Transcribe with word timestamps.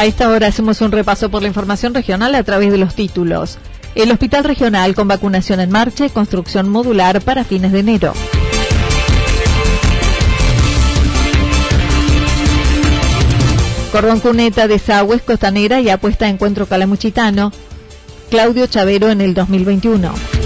A 0.00 0.06
esta 0.06 0.30
hora 0.30 0.46
hacemos 0.46 0.80
un 0.80 0.92
repaso 0.92 1.30
por 1.30 1.42
la 1.42 1.48
información 1.48 1.92
regional 1.92 2.34
a 2.34 2.42
través 2.42 2.72
de 2.72 2.78
los 2.78 2.94
títulos. 2.94 3.58
El 3.94 4.10
Hospital 4.10 4.44
Regional 4.44 4.94
con 4.94 5.08
vacunación 5.08 5.60
en 5.60 5.70
marcha 5.70 6.06
y 6.06 6.08
construcción 6.08 6.70
modular 6.70 7.20
para 7.20 7.44
fines 7.44 7.70
de 7.70 7.80
enero. 7.80 8.14
Cordón 13.92 14.20
Cuneta, 14.20 14.66
Desagües, 14.68 15.20
Costanera 15.20 15.82
y 15.82 15.90
apuesta 15.90 16.30
Encuentro 16.30 16.64
Calamuchitano. 16.64 17.52
Claudio 18.30 18.68
Chavero 18.68 19.10
en 19.10 19.20
el 19.20 19.34
2021. 19.34 20.39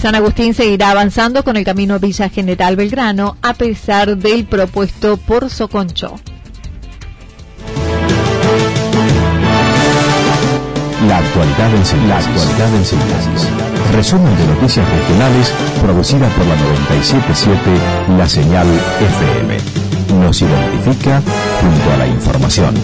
San 0.00 0.14
Agustín 0.14 0.54
seguirá 0.54 0.92
avanzando 0.92 1.42
con 1.42 1.56
el 1.56 1.64
camino 1.64 1.98
Villa 1.98 2.28
General 2.28 2.76
Belgrano 2.76 3.36
a 3.42 3.54
pesar 3.54 4.16
del 4.16 4.44
propuesto 4.44 5.16
por 5.16 5.50
Soconcho. 5.50 6.14
La 11.08 11.18
actualidad 11.18 11.74
en 11.74 11.84
síntesis. 12.84 13.48
Resumen 13.92 14.36
de 14.36 14.46
noticias 14.46 14.86
regionales 14.88 15.52
producida 15.82 16.28
por 16.28 16.46
la 16.46 16.54
977 16.56 17.60
La 18.16 18.28
Señal 18.28 18.66
FM. 18.68 19.56
Nos 20.22 20.42
identifica 20.42 21.22
junto 21.60 21.92
a 21.92 21.96
la 21.96 22.06
información. 22.06 22.74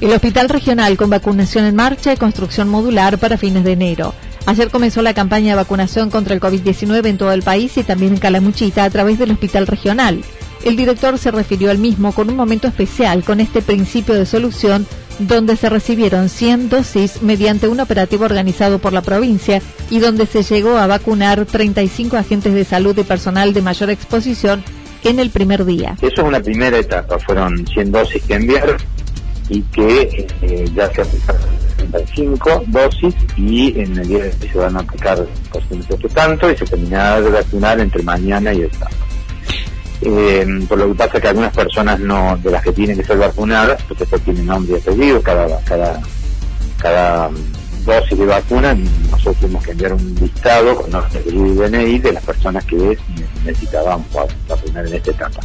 El 0.00 0.12
Hospital 0.12 0.48
Regional 0.48 0.96
con 0.96 1.10
vacunación 1.10 1.64
en 1.64 1.74
marcha 1.74 2.12
y 2.12 2.16
construcción 2.16 2.68
modular 2.68 3.18
para 3.18 3.36
fines 3.36 3.64
de 3.64 3.72
enero. 3.72 4.14
Ayer 4.46 4.70
comenzó 4.70 5.02
la 5.02 5.12
campaña 5.12 5.50
de 5.50 5.56
vacunación 5.56 6.08
contra 6.08 6.34
el 6.34 6.40
COVID-19 6.40 7.04
en 7.06 7.18
todo 7.18 7.32
el 7.32 7.42
país 7.42 7.76
y 7.76 7.82
también 7.82 8.14
en 8.14 8.20
Calamuchita 8.20 8.84
a 8.84 8.90
través 8.90 9.18
del 9.18 9.32
Hospital 9.32 9.66
Regional. 9.66 10.22
El 10.64 10.76
director 10.76 11.18
se 11.18 11.32
refirió 11.32 11.72
al 11.72 11.78
mismo 11.78 12.12
con 12.12 12.30
un 12.30 12.36
momento 12.36 12.68
especial 12.68 13.24
con 13.24 13.40
este 13.40 13.60
principio 13.60 14.14
de 14.14 14.24
solución 14.24 14.86
donde 15.18 15.56
se 15.56 15.68
recibieron 15.68 16.28
100 16.28 16.68
dosis 16.68 17.22
mediante 17.22 17.66
un 17.66 17.80
operativo 17.80 18.24
organizado 18.24 18.78
por 18.78 18.92
la 18.92 19.02
provincia 19.02 19.60
y 19.90 19.98
donde 19.98 20.26
se 20.26 20.44
llegó 20.44 20.76
a 20.78 20.86
vacunar 20.86 21.44
35 21.44 22.16
agentes 22.16 22.54
de 22.54 22.64
salud 22.64 22.96
y 22.96 23.02
personal 23.02 23.52
de 23.52 23.62
mayor 23.62 23.90
exposición 23.90 24.62
en 25.02 25.18
el 25.18 25.30
primer 25.30 25.64
día. 25.64 25.96
Eso 26.00 26.22
es 26.22 26.28
una 26.28 26.40
primera 26.40 26.78
etapa, 26.78 27.18
fueron 27.18 27.66
100 27.66 27.90
dosis 27.90 28.22
que 28.22 28.34
enviaron 28.34 28.76
y 29.48 29.62
que 29.62 30.26
eh, 30.42 30.70
ya 30.74 30.92
se 30.92 31.02
aplicaron 31.02 31.40
35 31.76 32.64
dosis 32.66 33.14
y 33.36 33.80
en 33.80 33.98
el 33.98 34.08
día 34.08 34.18
de 34.18 34.28
hoy 34.28 34.48
se 34.52 34.58
van 34.58 34.76
a 34.76 34.80
aplicar 34.80 35.26
posiblemente 35.52 36.08
tanto 36.08 36.50
y 36.50 36.56
se 36.56 36.64
terminará 36.64 37.20
de 37.20 37.30
vacunar 37.30 37.80
entre 37.80 38.02
mañana 38.02 38.52
y 38.52 38.62
el 38.62 38.72
sábado. 38.72 38.96
Eh, 40.00 40.46
por 40.68 40.78
lo 40.78 40.88
que 40.88 40.94
pasa 40.94 41.20
que 41.20 41.28
algunas 41.28 41.52
personas 41.52 41.98
no 41.98 42.36
de 42.42 42.50
las 42.50 42.62
que 42.62 42.72
tienen 42.72 42.96
que 42.96 43.04
ser 43.04 43.18
vacunadas, 43.18 43.82
porque 43.82 44.04
esto 44.04 44.18
tiene 44.20 44.42
nombre 44.42 44.76
y 44.76 44.80
apellido, 44.80 45.20
cada, 45.22 45.60
cada, 45.64 46.00
cada 46.78 47.30
dosis 47.84 48.18
de 48.18 48.26
vacuna, 48.26 48.76
nosotros 49.10 49.36
tenemos 49.40 49.64
que 49.64 49.72
enviar 49.72 49.94
un 49.94 50.14
listado 50.20 50.76
con 50.76 50.90
nombre, 50.90 51.22
y 51.26 51.32
DNI 51.32 51.98
de 51.98 52.12
las 52.12 52.24
personas 52.24 52.64
que 52.64 52.96
necesitábamos 53.44 54.06
vacunar 54.48 54.86
en 54.86 54.94
esta 54.94 55.10
etapa. 55.10 55.40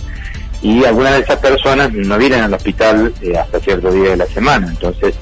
Y 0.63 0.83
algunas 0.85 1.13
de 1.13 1.19
esas 1.19 1.39
personas 1.39 1.93
no 1.93 2.17
vienen 2.17 2.39
al 2.39 2.53
hospital 2.53 3.13
eh, 3.21 3.37
hasta 3.37 3.59
cierto 3.59 3.91
día 3.91 4.11
de 4.11 4.17
la 4.17 4.25
semana, 4.25 4.67
entonces 4.69 5.13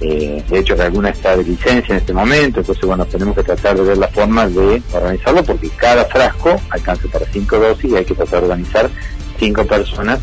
eh, 0.00 0.44
de 0.48 0.58
hecho 0.58 0.76
que 0.76 0.82
alguna 0.82 1.08
está 1.08 1.36
de 1.36 1.42
licencia 1.42 1.92
en 1.92 2.00
este 2.00 2.12
momento, 2.12 2.60
entonces 2.60 2.84
bueno, 2.86 3.04
tenemos 3.06 3.34
que 3.34 3.42
tratar 3.42 3.76
de 3.76 3.82
ver 3.82 3.98
la 3.98 4.08
forma 4.08 4.46
de 4.46 4.80
organizarlo 4.92 5.42
porque 5.42 5.70
cada 5.70 6.04
frasco 6.04 6.60
alcanza 6.70 7.08
para 7.08 7.26
cinco 7.32 7.58
dosis 7.58 7.90
y 7.90 7.96
hay 7.96 8.04
que 8.04 8.14
tratar 8.14 8.40
de 8.40 8.46
organizar 8.46 8.90
cinco 9.38 9.66
personas 9.66 10.20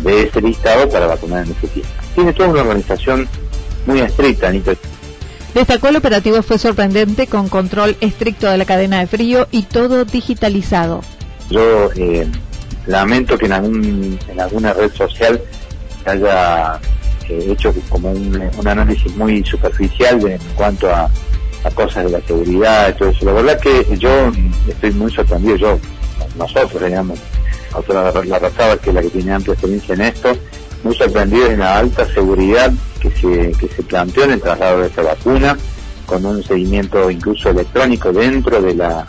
de 0.00 0.24
ese 0.24 0.42
listado 0.42 0.88
para 0.90 1.06
vacunar 1.06 1.46
en 1.46 1.52
ese 1.52 1.68
tiempo. 1.68 1.90
Tiene 2.14 2.32
toda 2.34 2.48
una 2.50 2.62
organización 2.62 3.28
muy 3.86 4.00
estricta, 4.00 4.48
Anito. 4.48 4.72
Destacó 5.54 5.88
el 5.88 5.96
operativo 5.96 6.42
fue 6.42 6.58
sorprendente 6.58 7.26
con 7.26 7.48
control 7.48 7.96
estricto 8.00 8.50
de 8.50 8.58
la 8.58 8.64
cadena 8.64 9.00
de 9.00 9.06
frío 9.06 9.48
y 9.50 9.62
todo 9.62 10.04
digitalizado. 10.04 11.02
Yo 11.50 11.90
eh, 11.94 12.26
lamento 12.86 13.38
que 13.38 13.46
en, 13.46 13.52
algún, 13.52 14.18
en 14.28 14.40
alguna 14.40 14.72
red 14.72 14.92
social 14.92 15.40
haya 16.04 16.80
hecho 17.28 17.72
como 17.88 18.10
un, 18.10 18.50
análisis 18.66 19.14
muy 19.16 19.44
superficial 19.44 20.20
en 20.26 20.38
cuanto 20.54 20.90
a, 20.90 21.10
cosas 21.74 22.04
de 22.04 22.10
la 22.10 22.20
seguridad 22.22 22.88
y 22.88 22.98
todo 22.98 23.10
eso. 23.10 23.24
La 23.24 23.32
verdad 23.32 23.60
que 23.60 23.96
yo 23.96 24.32
estoy 24.66 24.90
muy 24.90 25.12
sorprendido, 25.12 25.56
yo, 25.56 25.78
nosotros, 26.36 26.84
digamos, 26.84 27.20
autora 27.72 28.12
la 28.24 28.38
Razaba, 28.40 28.76
que 28.78 28.90
es 28.90 28.94
la 28.94 29.00
que 29.00 29.10
tiene 29.10 29.32
amplia 29.32 29.52
experiencia 29.52 29.94
en 29.94 30.00
esto, 30.00 30.36
muy 30.82 30.96
sorprendido 30.96 31.46
en 31.46 31.60
la 31.60 31.78
alta 31.78 32.04
seguridad 32.12 32.72
que 33.00 33.10
se, 33.12 33.52
que 33.52 33.68
se 33.68 33.82
planteó 33.84 34.24
en 34.24 34.32
el 34.32 34.40
traslado 34.40 34.80
de 34.80 34.88
esta 34.88 35.02
vacuna, 35.02 35.56
con 36.04 36.26
un 36.26 36.42
seguimiento 36.42 37.08
incluso 37.08 37.50
electrónico 37.50 38.12
dentro 38.12 38.60
de 38.60 38.74
la 38.74 39.06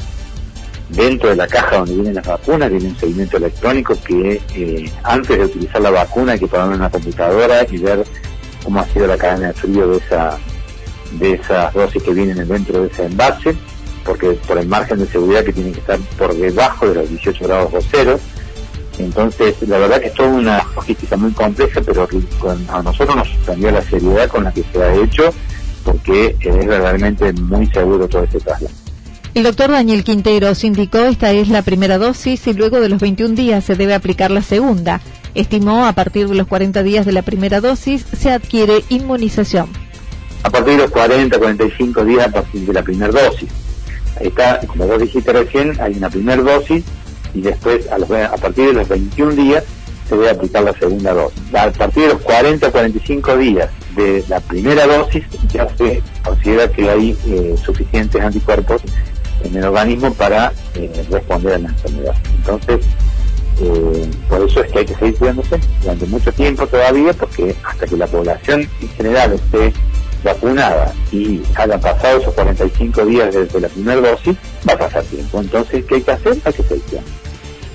dentro 0.96 1.30
de 1.30 1.36
la 1.36 1.48
caja 1.48 1.78
donde 1.78 1.94
vienen 1.94 2.16
las 2.16 2.26
vacunas 2.26 2.70
viene 2.70 2.90
un 2.90 2.98
seguimiento 2.98 3.38
electrónico 3.38 3.96
que 4.06 4.42
eh, 4.56 4.92
antes 5.04 5.38
de 5.38 5.46
utilizar 5.46 5.82
la 5.82 5.92
vacuna 5.92 6.34
hay 6.34 6.40
que 6.40 6.48
poner 6.48 6.68
una 6.78 6.90
computadora 6.90 7.66
y 7.70 7.78
ver 7.78 8.06
cómo 8.64 8.80
ha 8.80 8.86
sido 8.88 9.08
la 9.08 9.18
cadena 9.18 9.48
de 9.48 9.54
frío 9.54 9.88
de 9.88 9.98
esa 9.98 10.40
de 11.20 11.34
esas 11.34 11.74
dosis 11.74 12.02
que 12.02 12.14
vienen 12.14 12.48
dentro 12.48 12.82
de 12.82 12.88
ese 12.88 13.06
envase, 13.06 13.56
porque 14.04 14.32
por 14.48 14.58
el 14.58 14.68
margen 14.68 15.00
de 15.00 15.08
seguridad 15.08 15.44
que 15.44 15.54
tiene 15.54 15.72
que 15.72 15.80
estar 15.80 16.00
por 16.18 16.36
debajo 16.36 16.88
de 16.88 16.96
los 16.96 17.10
18 17.10 17.46
grados 17.46 17.74
o 17.74 17.80
cero. 17.92 18.20
Entonces, 19.00 19.56
la 19.68 19.80
verdad 19.80 20.00
que 20.00 20.08
es 20.08 20.14
toda 20.14 20.30
una 20.30 20.64
logística 20.76 21.18
muy 21.18 21.32
compleja, 21.32 21.82
pero 21.82 22.08
a 22.70 22.84
nosotros 22.84 23.16
nos 23.16 23.28
sorprendió 23.28 23.72
la 23.72 23.82
seriedad 23.82 24.28
con 24.28 24.44
la 24.44 24.52
que 24.52 24.64
se 24.72 24.84
ha 24.84 24.94
hecho, 24.96 25.34
porque 25.84 26.36
es 26.40 26.66
verdaderamente 26.66 27.34
muy 27.34 27.66
seguro 27.68 28.08
todo 28.08 28.24
este 28.24 28.40
traslado. 28.40 28.83
El 29.34 29.42
doctor 29.42 29.72
Daniel 29.72 30.04
Quinteros 30.04 30.64
indicó 30.64 31.00
esta 31.00 31.32
es 31.32 31.48
la 31.48 31.64
primera 31.64 31.98
dosis 31.98 32.46
y 32.46 32.54
luego 32.54 32.80
de 32.80 32.88
los 32.88 33.02
21 33.02 33.34
días 33.34 33.66
se 33.66 33.74
debe 33.74 33.96
aplicar 33.96 34.30
la 34.30 34.44
segunda. 34.44 35.02
Estimó 35.34 35.88
a 35.88 35.94
partir 35.94 36.30
de 36.30 36.36
los 36.36 36.46
40 36.46 36.84
días 36.84 37.04
de 37.04 37.14
la 37.14 37.24
primera 37.24 37.60
dosis 37.60 38.06
se 38.16 38.30
adquiere 38.30 38.84
inmunización. 38.90 39.70
A 40.44 40.52
partir 40.52 40.74
de 40.74 40.84
los 40.84 40.92
40, 40.92 41.36
45 41.40 42.06
días 42.06 42.28
a 42.28 42.32
partir 42.32 42.62
de 42.62 42.74
la 42.74 42.84
primera 42.84 43.12
dosis. 43.12 43.50
Está, 44.20 44.60
como 44.68 44.86
vos 44.86 45.02
dijiste 45.02 45.34
recién, 45.34 45.82
hay 45.82 45.96
una 45.96 46.12
primera 46.12 46.44
dosis 46.44 46.84
y 47.34 47.42
después 47.42 47.88
a, 47.88 48.38
partir 48.38 48.68
de 48.68 48.74
los 48.74 48.88
21 48.88 49.32
días 49.32 49.64
se 50.08 50.16
debe 50.16 50.30
aplicar 50.30 50.64
la 50.64 50.74
segunda 50.74 51.12
dosis. 51.12 51.42
A 51.56 51.72
partir 51.72 52.04
de 52.04 52.10
los 52.10 52.22
40 52.22 52.72
45 52.72 53.38
días 53.38 53.70
de 53.96 54.24
la 54.28 54.40
primera 54.42 54.86
dosis 54.86 55.24
ya 55.52 55.68
se 55.76 56.04
considera 56.24 56.72
que 56.72 56.88
hay 56.88 57.18
eh, 57.26 57.56
suficientes 57.66 58.22
anticuerpos 58.22 58.84
en 59.44 59.56
el 59.56 59.66
organismo 59.66 60.14
para 60.14 60.52
eh, 60.76 61.06
responder 61.10 61.54
a 61.54 61.58
la 61.60 61.70
enfermedad. 61.70 62.16
Entonces, 62.38 62.86
eh, 63.62 64.10
por 64.30 64.42
eso 64.42 64.64
es 64.64 64.72
que 64.72 64.80
hay 64.80 64.86
que 64.86 64.96
seguir 64.96 65.16
cuidándose 65.16 65.60
durante 65.82 66.06
mucho 66.08 66.32
tiempo 66.32 66.68
todavía, 66.68 67.14
porque 67.14 67.56
hasta 67.64 67.86
que 67.86 67.98
la 67.98 68.08
población 68.08 68.68
en 68.82 68.90
general 68.90 69.34
esté 69.34 69.74
vacunada 70.24 70.94
y 71.12 71.42
hayan 71.56 71.80
pasado 71.80 72.20
esos 72.20 72.34
45 72.34 73.06
días 73.06 73.34
desde 73.34 73.60
la 73.60 73.68
primera 73.68 74.02
dosis, 74.02 74.36
va 74.68 74.74
a 74.74 74.78
pasar 74.78 75.04
tiempo. 75.04 75.40
Entonces, 75.40 75.86
¿qué 75.86 75.96
hay 75.96 76.02
que 76.02 76.12
hacer? 76.12 76.38
Hay 76.46 76.54
que 76.54 76.64
seleccionar. 76.64 77.06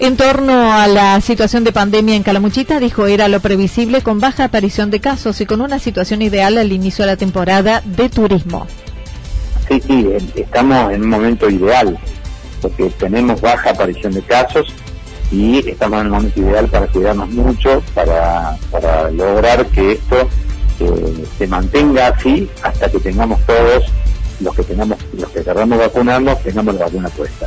En 0.00 0.16
torno 0.16 0.72
a 0.72 0.86
la 0.86 1.20
situación 1.20 1.64
de 1.64 1.72
pandemia 1.72 2.14
en 2.14 2.22
Calamuchita, 2.22 2.78
dijo 2.78 3.06
era 3.06 3.26
lo 3.26 3.40
previsible 3.40 4.00
con 4.00 4.20
baja 4.20 4.44
aparición 4.44 4.90
de 4.90 5.00
casos 5.00 5.40
y 5.40 5.46
con 5.46 5.60
una 5.60 5.80
situación 5.80 6.22
ideal 6.22 6.56
al 6.56 6.72
inicio 6.72 7.04
de 7.04 7.10
la 7.10 7.16
temporada 7.16 7.82
de 7.84 8.08
turismo. 8.08 8.66
Sí, 9.68 9.82
sí, 9.86 10.08
estamos 10.34 10.92
en 10.92 11.02
un 11.02 11.10
momento 11.10 11.50
ideal, 11.50 11.98
porque 12.62 12.90
tenemos 12.98 13.40
baja 13.40 13.70
aparición 13.70 14.14
de 14.14 14.22
casos 14.22 14.72
y 15.30 15.68
estamos 15.68 16.00
en 16.00 16.06
un 16.06 16.12
momento 16.12 16.40
ideal 16.40 16.66
para 16.68 16.86
cuidarnos 16.86 17.28
mucho, 17.30 17.82
para, 17.94 18.56
para 18.70 19.10
lograr 19.10 19.66
que 19.66 19.92
esto 19.92 20.26
eh, 20.80 21.24
se 21.36 21.46
mantenga 21.46 22.08
así 22.08 22.48
hasta 22.62 22.90
que 22.90 22.98
tengamos 22.98 23.40
todos 23.44 23.84
los 24.40 24.54
que 24.54 24.62
tengamos, 24.62 24.96
los 25.12 25.28
que 25.30 25.42
queramos 25.42 25.78
vacunarnos, 25.78 26.42
tengamos 26.42 26.74
la 26.76 26.84
vacuna 26.86 27.08
puesta. 27.10 27.46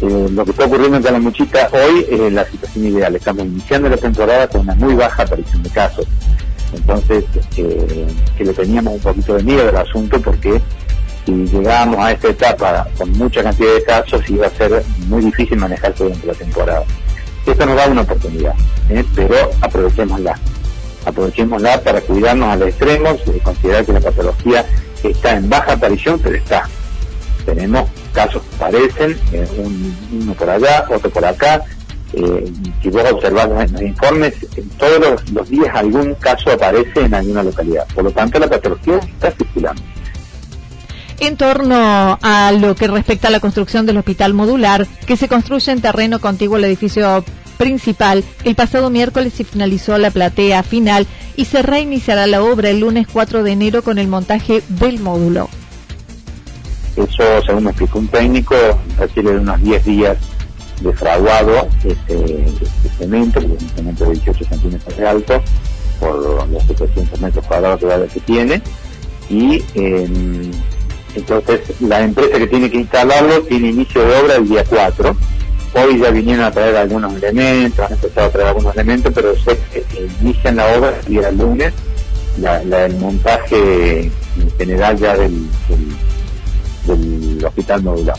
Eh, 0.00 0.28
lo 0.30 0.44
que 0.44 0.52
está 0.52 0.66
ocurriendo 0.66 0.98
en 0.98 1.02
Calamuchita 1.02 1.70
hoy 1.72 2.06
es 2.08 2.32
la 2.32 2.44
situación 2.44 2.86
ideal. 2.86 3.16
Estamos 3.16 3.46
iniciando 3.46 3.88
la 3.88 3.96
temporada 3.96 4.46
con 4.46 4.60
una 4.60 4.74
muy 4.76 4.94
baja 4.94 5.24
aparición 5.24 5.62
de 5.62 5.70
casos. 5.70 6.06
Entonces, 6.72 7.24
eh, 7.56 8.06
que 8.36 8.44
le 8.44 8.52
teníamos 8.52 8.94
un 8.94 9.00
poquito 9.00 9.34
de 9.34 9.42
miedo 9.42 9.68
al 9.68 9.76
asunto 9.76 10.20
porque 10.20 10.60
si 11.28 11.46
llegábamos 11.46 11.98
a 11.98 12.12
esta 12.12 12.28
etapa 12.28 12.88
con 12.96 13.10
mucha 13.12 13.42
cantidad 13.42 13.74
de 13.74 13.82
casos 13.82 14.30
iba 14.30 14.46
a 14.46 14.50
ser 14.50 14.82
muy 15.08 15.22
difícil 15.24 15.58
manejarse 15.58 16.04
durante 16.04 16.26
la 16.26 16.34
temporada. 16.34 16.84
Esto 17.46 17.66
nos 17.66 17.76
da 17.76 17.86
una 17.86 18.00
oportunidad, 18.00 18.54
¿eh? 18.88 19.04
pero 19.14 19.50
aprovechémosla. 19.60 20.38
Aprovechémosla 21.04 21.82
para 21.82 22.00
cuidarnos 22.00 22.48
a 22.48 22.56
los 22.56 22.68
extremos, 22.68 23.20
y 23.34 23.40
considerar 23.40 23.84
que 23.84 23.92
la 23.92 24.00
patología 24.00 24.64
está 25.02 25.36
en 25.36 25.48
baja 25.50 25.72
aparición, 25.72 26.18
pero 26.18 26.36
está. 26.36 26.68
Tenemos 27.44 27.88
casos 28.12 28.42
que 28.42 28.56
parecen, 28.56 29.18
eh, 29.32 29.46
uno 30.12 30.32
por 30.34 30.48
allá, 30.48 30.86
otro 30.90 31.10
por 31.10 31.24
acá. 31.24 31.62
Eh, 32.14 32.52
si 32.82 32.88
vos 32.88 33.04
observás 33.12 33.48
los, 33.70 33.82
informes, 33.82 34.34
todos 34.78 35.22
los, 35.30 35.48
días 35.50 35.74
algún 35.74 36.14
caso 36.14 36.52
aparece 36.52 37.00
en 37.00 37.14
alguna 37.14 37.42
localidad. 37.42 37.86
Por 37.94 38.04
lo 38.04 38.10
tanto, 38.10 38.38
la 38.38 38.48
patología 38.48 38.96
está 38.96 39.30
circulando. 39.30 39.82
En 41.20 41.36
torno 41.36 42.18
a 42.22 42.52
lo 42.52 42.74
que 42.76 42.86
respecta 42.86 43.28
a 43.28 43.30
la 43.30 43.40
construcción 43.40 43.86
del 43.86 43.96
hospital 43.96 44.34
modular, 44.34 44.86
que 45.06 45.16
se 45.16 45.28
construye 45.28 45.72
en 45.72 45.80
terreno 45.80 46.20
contiguo 46.20 46.56
al 46.56 46.64
edificio 46.64 47.24
principal, 47.56 48.22
el 48.44 48.54
pasado 48.54 48.88
miércoles 48.88 49.32
se 49.34 49.42
finalizó 49.42 49.98
la 49.98 50.12
platea 50.12 50.62
final 50.62 51.08
y 51.34 51.46
se 51.46 51.62
reiniciará 51.62 52.28
la 52.28 52.42
obra 52.42 52.70
el 52.70 52.80
lunes 52.80 53.08
4 53.12 53.42
de 53.42 53.50
enero 53.50 53.82
con 53.82 53.98
el 53.98 54.06
montaje 54.06 54.62
del 54.68 55.00
módulo. 55.00 55.48
Eso, 56.96 57.42
según 57.44 57.64
me 57.64 57.70
explicó 57.70 57.98
un 57.98 58.08
técnico, 58.08 58.54
requiere 58.96 59.32
de 59.32 59.38
unos 59.38 59.60
10 59.60 59.84
días 59.84 60.16
de 60.80 60.92
fraguado 60.92 61.68
este, 61.82 62.44
este 62.44 62.88
cemento, 62.96 63.40
porque 63.40 63.56
es 63.56 63.62
un 63.62 63.68
cemento 63.70 64.04
de 64.04 64.10
18 64.12 64.44
centímetros 64.44 64.96
de 64.96 65.08
alto, 65.08 65.42
por 65.98 66.48
los 66.48 66.62
700 66.64 67.20
metros 67.20 67.44
cuadrados 67.46 68.12
que 68.12 68.20
tiene. 68.20 68.62
Y 69.28 69.62
em, 69.74 70.50
entonces 71.18 71.60
la 71.80 72.00
empresa 72.00 72.38
que 72.38 72.46
tiene 72.46 72.70
que 72.70 72.78
instalarlo 72.78 73.42
tiene 73.42 73.68
inicio 73.68 74.02
de 74.02 74.16
obra 74.16 74.36
el 74.36 74.48
día 74.48 74.64
4. 74.68 75.16
Hoy 75.74 75.98
ya 76.00 76.10
vinieron 76.10 76.44
a 76.44 76.50
traer 76.50 76.76
algunos 76.76 77.14
elementos, 77.14 77.84
han 77.84 77.92
empezado 77.92 78.26
a 78.28 78.30
traer 78.30 78.48
algunos 78.48 78.74
elementos, 78.74 79.12
pero 79.14 79.34
que 79.34 79.84
inician 80.22 80.56
la 80.56 80.66
obra 80.78 80.94
el 81.00 81.06
día 81.06 81.30
lunes, 81.30 81.72
la, 82.40 82.62
el 82.62 82.96
montaje 82.96 84.10
general 84.58 84.96
ya 84.96 85.16
del 85.16 85.46
del 86.86 87.44
hospital 87.44 87.82
modular. 87.82 88.16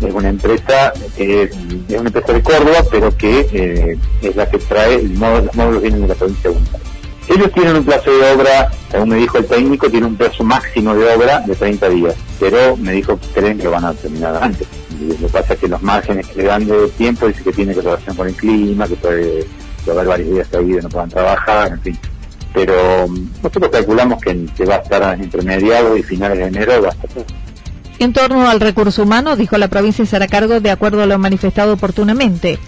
Es 0.00 0.14
una 0.14 0.28
empresa, 0.28 0.92
es 1.16 1.50
una 1.88 2.08
empresa 2.08 2.32
de 2.32 2.42
Córdoba, 2.42 2.84
pero 2.90 3.16
que 3.16 3.48
eh, 3.52 3.98
es 4.22 4.36
la 4.36 4.48
que 4.48 4.58
trae, 4.58 5.02
los 5.02 5.54
módulos 5.54 5.82
vienen 5.82 6.02
de 6.02 6.08
la 6.08 6.14
provincia 6.14 6.50
de 6.50 6.56
Buenos 6.56 6.97
Ellos 7.28 7.52
tienen 7.52 7.76
un 7.76 7.84
plazo 7.84 8.10
de 8.10 8.32
obra, 8.32 8.70
según 8.90 9.10
me 9.10 9.16
dijo 9.16 9.38
el 9.38 9.46
técnico, 9.46 9.90
tiene 9.90 10.06
un 10.06 10.16
plazo 10.16 10.42
máximo 10.44 10.94
de 10.94 11.14
obra 11.14 11.40
de 11.40 11.54
30 11.54 11.88
días, 11.90 12.14
pero 12.40 12.76
me 12.76 12.92
dijo 12.92 13.18
que 13.18 13.26
creen 13.28 13.58
que 13.58 13.68
van 13.68 13.84
a 13.84 13.92
terminar 13.92 14.38
antes. 14.42 14.66
Lo 15.00 15.14
que 15.14 15.28
pasa 15.32 15.52
es 15.52 15.60
que 15.60 15.68
los 15.68 15.82
márgenes 15.82 16.26
que 16.26 16.42
le 16.42 16.48
dan 16.48 16.66
de 16.66 16.88
tiempo 16.96 17.28
dice 17.28 17.42
que 17.42 17.52
tiene 17.52 17.74
que 17.74 17.82
relación 17.82 18.16
con 18.16 18.28
el 18.28 18.34
clima, 18.34 18.88
que 18.88 18.96
puede 18.96 19.46
haber 19.90 20.06
varios 20.06 20.30
días 20.30 20.50
de 20.50 20.82
no 20.82 20.88
puedan 20.88 21.10
trabajar, 21.10 21.72
en 21.72 21.80
fin. 21.82 21.98
Pero 22.54 23.06
mm, 23.08 23.28
nosotros 23.42 23.70
calculamos 23.70 24.22
que, 24.22 24.46
que 24.56 24.64
va 24.64 24.76
a 24.76 24.78
estar 24.78 25.20
entre 25.20 25.42
mediados 25.42 25.98
y 25.98 26.02
finales 26.02 26.38
de 26.38 26.44
enero, 26.44 26.82
va 26.82 26.88
a 26.88 26.92
estar 26.92 27.24
en 27.98 28.12
torno 28.12 28.48
al 28.48 28.60
recurso 28.60 29.02
humano, 29.02 29.34
dijo 29.34 29.58
la 29.58 29.66
provincia 29.68 30.06
será 30.06 30.28
cargo 30.28 30.60
de 30.60 30.70
acuerdo 30.70 31.02
a 31.02 31.06
lo 31.06 31.18
manifestado 31.18 31.72
oportunamente. 31.72 32.58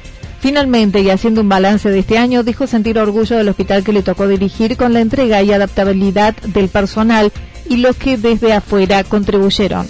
Finalmente, 0.40 1.00
y 1.00 1.10
haciendo 1.10 1.42
un 1.42 1.50
balance 1.50 1.90
de 1.90 1.98
este 1.98 2.16
año, 2.16 2.42
dijo 2.42 2.66
sentir 2.66 2.98
orgullo 2.98 3.36
del 3.36 3.50
hospital 3.50 3.84
que 3.84 3.92
le 3.92 4.02
tocó 4.02 4.26
dirigir 4.26 4.78
con 4.78 4.94
la 4.94 5.00
entrega 5.00 5.42
y 5.42 5.52
adaptabilidad 5.52 6.34
del 6.36 6.68
personal 6.68 7.30
y 7.68 7.76
los 7.76 7.96
que 7.96 8.16
desde 8.16 8.54
afuera 8.54 9.04
contribuyeron. 9.04 9.86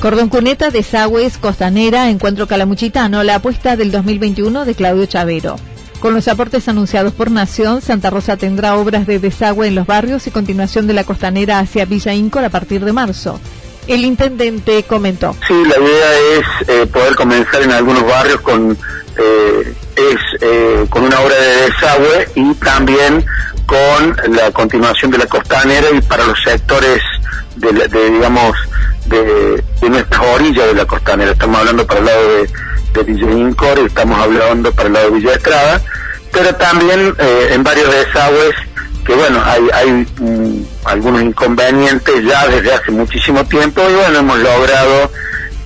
Cordón 0.00 0.28
Cuneta, 0.28 0.70
Desagües, 0.70 1.38
Costanera, 1.38 2.10
Encuentro 2.10 2.46
Calamuchitano, 2.46 3.22
la 3.22 3.36
apuesta 3.36 3.76
del 3.76 3.90
2021 3.90 4.64
de 4.64 4.74
Claudio 4.74 5.06
Chavero. 5.06 5.56
Con 6.00 6.12
los 6.12 6.28
aportes 6.28 6.68
anunciados 6.68 7.14
por 7.14 7.30
Nación, 7.30 7.80
Santa 7.80 8.10
Rosa 8.10 8.36
tendrá 8.36 8.76
obras 8.76 9.06
de 9.06 9.18
desagüe 9.18 9.68
en 9.68 9.74
los 9.74 9.86
barrios 9.86 10.26
y 10.26 10.30
continuación 10.30 10.86
de 10.86 10.92
la 10.92 11.04
costanera 11.04 11.58
hacia 11.58 11.86
Villa 11.86 12.12
Incor 12.12 12.44
a 12.44 12.50
partir 12.50 12.84
de 12.84 12.92
marzo. 12.92 13.40
El 13.86 14.04
intendente 14.04 14.82
comentó. 14.84 15.34
Sí, 15.46 15.54
la 15.54 15.76
idea 15.76 16.38
es 16.38 16.68
eh, 16.68 16.86
poder 16.86 17.14
comenzar 17.16 17.62
en 17.62 17.72
algunos 17.72 18.06
barrios 18.06 18.40
con, 18.40 18.72
eh, 19.16 19.74
es, 19.96 20.42
eh, 20.42 20.86
con 20.88 21.04
una 21.04 21.20
obra 21.20 21.34
de 21.34 21.70
desagüe 21.70 22.28
y 22.34 22.54
también 22.54 23.24
con 23.66 24.34
la 24.34 24.50
continuación 24.52 25.10
de 25.10 25.18
la 25.18 25.26
costanera 25.26 25.86
y 25.90 26.00
para 26.02 26.26
los 26.26 26.38
sectores 26.42 27.00
de, 27.56 27.72
de 27.72 28.10
digamos, 28.10 28.56
de, 29.06 29.62
de 29.80 29.90
nuestras 29.90 30.20
orillas 30.34 30.66
de 30.66 30.74
la 30.74 30.86
costanera. 30.86 31.32
Estamos 31.32 31.58
hablando 31.60 31.86
para 31.86 32.00
el 32.00 32.06
lado 32.06 32.28
de, 32.28 32.50
de 32.94 33.02
Villa 33.02 33.30
Incor, 33.30 33.78
estamos 33.80 34.18
hablando 34.18 34.72
para 34.72 34.86
el 34.86 34.94
lado 34.94 35.10
de 35.10 35.18
Villa 35.18 35.32
Estrada, 35.32 35.82
pero 36.32 36.54
también 36.54 37.14
eh, 37.18 37.48
en 37.52 37.62
varios 37.64 37.92
desagües 37.92 38.54
que 39.04 39.14
bueno, 39.14 39.42
hay, 39.44 39.68
hay 39.74 40.06
mm, 40.18 40.64
algunos 40.84 41.22
inconvenientes 41.22 42.24
ya 42.24 42.46
desde 42.46 42.72
hace 42.72 42.90
muchísimo 42.90 43.44
tiempo 43.44 43.82
y 43.88 43.94
bueno, 43.94 44.20
hemos 44.20 44.38
logrado 44.38 45.10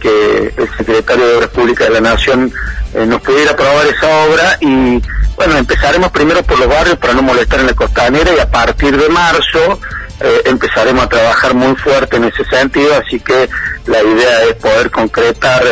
que 0.01 0.55
el 0.57 0.69
secretario 0.77 1.27
de 1.27 1.37
Obras 1.37 1.51
Públicas 1.51 1.89
de 1.89 1.95
la 1.95 2.01
Nación 2.01 2.53
eh, 2.95 3.07
nos 3.07 3.21
pudiera 3.21 3.53
aprobar 3.53 3.87
esa 3.87 4.25
obra 4.25 4.57
y 4.61 5.01
bueno, 5.37 5.57
empezaremos 5.57 6.11
primero 6.11 6.43
por 6.43 6.59
los 6.59 6.69
barrios 6.69 6.99
para 6.99 7.15
no 7.15 7.23
molestar 7.23 7.61
en 7.61 7.67
la 7.67 7.75
costanera 7.75 8.33
y 8.35 8.41
a 8.41 8.51
partir 8.51 8.97
de 8.97 9.09
marzo 9.09 9.79
eh, 10.21 10.43
empezaremos 10.47 11.05
a 11.05 11.09
trabajar 11.09 11.55
muy 11.55 11.77
fuerte 11.77 12.17
en 12.17 12.25
ese 12.25 12.45
sentido, 12.45 12.93
así 12.95 13.21
que 13.21 13.49
la 13.87 14.03
idea 14.03 14.43
es 14.45 14.55
poder 14.55 14.91
concretar 14.91 15.63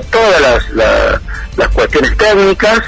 todas 0.00 0.40
las, 0.40 1.20
las 1.56 1.68
cuestiones 1.68 2.16
técnicas 2.16 2.80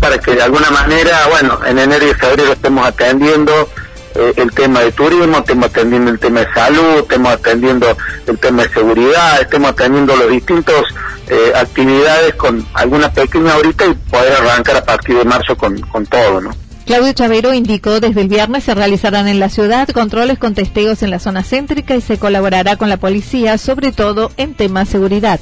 para 0.00 0.18
que 0.18 0.34
de 0.34 0.42
alguna 0.42 0.70
manera, 0.70 1.26
bueno, 1.30 1.58
en 1.66 1.78
enero 1.78 2.06
y 2.08 2.14
febrero 2.14 2.52
estemos 2.52 2.86
atendiendo 2.86 3.68
eh, 4.14 4.32
el 4.36 4.52
tema 4.52 4.80
de 4.80 4.92
turismo, 4.92 5.38
estemos 5.38 5.66
atendiendo 5.66 6.10
el 6.10 6.18
tema 6.18 6.40
de 6.40 6.52
salud, 6.52 6.98
estemos 6.98 7.32
atendiendo 7.32 7.96
el 8.26 8.38
tema 8.38 8.62
de 8.62 8.68
seguridad, 8.68 9.40
estemos 9.40 9.70
atendiendo 9.70 10.14
los 10.16 10.30
distintos 10.30 10.84
eh, 11.28 11.52
actividades 11.56 12.34
con 12.34 12.66
alguna 12.74 13.10
pequeña 13.10 13.54
ahorita 13.54 13.86
y 13.86 13.94
poder 13.94 14.32
arrancar 14.34 14.76
a 14.76 14.84
partir 14.84 15.16
de 15.16 15.24
marzo 15.24 15.56
con, 15.56 15.80
con 15.80 16.06
todo, 16.06 16.40
¿no? 16.40 16.50
Claudio 16.86 17.14
Chavero 17.14 17.54
indicó 17.54 17.98
desde 17.98 18.20
el 18.20 18.28
viernes 18.28 18.64
se 18.64 18.74
realizarán 18.74 19.26
en 19.26 19.40
la 19.40 19.48
ciudad 19.48 19.88
controles 19.88 20.38
con 20.38 20.54
testeos 20.54 21.02
en 21.02 21.10
la 21.10 21.18
zona 21.18 21.42
céntrica 21.42 21.96
y 21.96 22.02
se 22.02 22.18
colaborará 22.18 22.76
con 22.76 22.90
la 22.90 22.98
policía, 22.98 23.56
sobre 23.56 23.90
todo 23.90 24.30
en 24.36 24.54
temas 24.54 24.90
seguridad. 24.90 25.40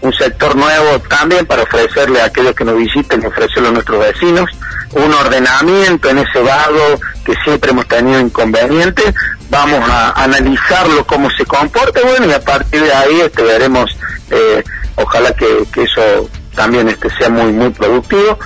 Un 0.00 0.12
sector 0.12 0.54
nuevo 0.56 0.98
también 1.08 1.46
para 1.46 1.62
ofrecerle 1.62 2.20
a 2.20 2.26
aquellos 2.26 2.54
que 2.54 2.64
nos 2.64 2.76
visiten, 2.76 3.24
ofrecerle 3.26 3.68
a 3.68 3.72
nuestros 3.72 3.98
vecinos 3.98 4.50
un 4.92 5.12
ordenamiento 5.12 6.08
en 6.08 6.18
ese 6.18 6.40
vago 6.40 7.00
que 7.24 7.34
siempre 7.44 7.72
hemos 7.72 7.86
tenido 7.86 8.20
inconvenientes. 8.20 9.14
Vamos 9.50 9.80
a 9.88 10.22
analizarlo 10.22 11.06
cómo 11.06 11.30
se 11.30 11.44
comporta, 11.44 12.00
bueno, 12.02 12.26
y 12.26 12.32
a 12.32 12.40
partir 12.40 12.82
de 12.82 12.92
ahí 12.92 13.20
este, 13.20 13.42
veremos, 13.42 13.90
eh, 14.30 14.62
ojalá 14.96 15.32
que, 15.32 15.64
que 15.72 15.84
eso 15.84 16.28
también 16.54 16.88
este, 16.88 17.08
sea 17.18 17.30
muy, 17.30 17.52
muy 17.52 17.70
productivo 17.70 18.38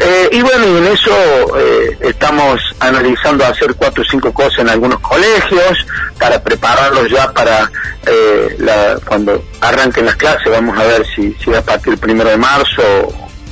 Eh, 0.00 0.28
y 0.32 0.42
bueno, 0.42 0.64
y 0.66 0.76
en 0.78 0.86
eso 0.86 1.58
eh, 1.58 1.98
estamos 2.00 2.60
analizando 2.78 3.44
hacer 3.44 3.74
cuatro 3.74 4.02
o 4.02 4.06
cinco 4.08 4.32
cosas 4.32 4.60
en 4.60 4.68
algunos 4.68 5.00
colegios 5.00 5.86
para 6.18 6.40
prepararlos 6.40 7.10
ya 7.10 7.32
para 7.32 7.70
eh, 8.06 8.56
la, 8.58 8.96
cuando 9.04 9.42
arranquen 9.60 10.06
las 10.06 10.14
clases. 10.16 10.50
Vamos 10.50 10.78
a 10.78 10.84
ver 10.84 11.04
si, 11.14 11.34
si 11.42 11.52
a 11.52 11.62
partir 11.62 11.94
del 11.94 11.98
primero 11.98 12.30
de 12.30 12.36
marzo 12.36 12.82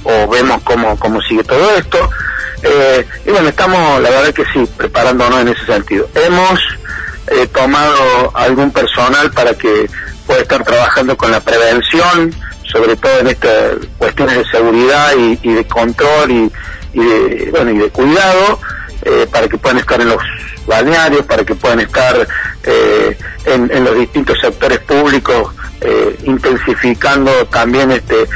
o, 0.05 0.29
vemos 0.29 0.63
cómo, 0.63 0.97
cómo 0.99 1.21
sigue 1.23 1.43
todo 1.43 1.75
esto. 1.77 1.99
y 3.25 3.31
bueno, 3.31 3.49
estamos, 3.49 4.01
la 4.01 4.11
verdad 4.11 4.33
que 4.33 4.45
sí, 4.53 4.69
preparándonos 4.77 5.41
en 5.41 5.49
ese 5.49 5.67
sentido. 5.67 6.09
Hemos 6.15 6.61
tomado 7.53 8.31
algún 8.35 8.71
personal 8.71 9.33
para 9.33 9.53
que 9.55 9.89
pueda 10.27 10.43
estar 10.43 10.63
trabajando 10.63 11.17
con 11.17 11.33
la 11.33 11.41
prevención, 11.41 12.33
sobre 12.71 12.97
todo 12.97 13.21
en 13.21 13.29
estas 13.29 13.77
cuestiones 13.99 14.39
de 14.39 14.45
seguridad 14.47 15.13
y, 15.17 15.55
de 15.55 15.65
control 15.67 16.31
y, 16.31 16.51
de, 16.95 17.49
bueno, 17.51 17.71
y 17.71 17.79
de 17.79 17.89
cuidado, 17.91 18.61
eh, 19.03 19.27
para 19.31 19.49
que 19.49 19.57
puedan 19.59 19.79
estar 19.79 20.01
en 20.01 20.09
los 20.09 20.23
balnearios, 20.67 21.25
para 21.27 21.45
que 21.45 21.55
puedan 21.55 21.81
estar 21.81 22.27
eh, 22.65 23.17
en, 23.45 23.85
los 23.85 23.95
distintos 23.97 24.39
sectores 24.41 24.79
públicos, 24.81 25.55
eh, 25.81 26.17
intensificando 26.25 27.47
también 27.47 27.93
este, 27.93 28.27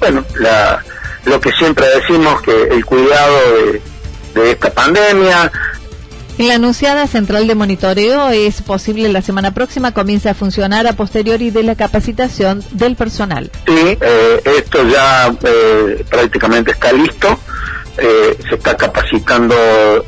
bueno, 0.00 0.24
la, 0.36 0.82
lo 1.24 1.40
que 1.40 1.52
siempre 1.52 1.86
decimos, 1.94 2.40
que 2.42 2.62
el 2.62 2.84
cuidado 2.84 3.38
de 4.34 4.50
esta 4.50 4.70
pandemia, 4.70 5.50
en 6.38 6.48
la 6.48 6.54
anunciada 6.54 7.06
central 7.08 7.46
de 7.48 7.54
monitoreo 7.56 8.30
es 8.30 8.62
posible 8.62 9.08
la 9.08 9.22
semana 9.22 9.52
próxima 9.52 9.92
comience 9.92 10.28
a 10.28 10.34
funcionar 10.34 10.86
a 10.86 10.92
posteriori 10.92 11.50
de 11.50 11.64
la 11.64 11.74
capacitación 11.74 12.62
del 12.70 12.94
personal. 12.94 13.50
Sí, 13.66 13.98
eh, 14.00 14.42
esto 14.44 14.86
ya 14.88 15.34
eh, 15.42 16.04
prácticamente 16.08 16.70
está 16.70 16.92
listo. 16.92 17.38
Eh, 18.00 18.38
se 18.48 18.54
está 18.54 18.76
capacitando 18.76 19.56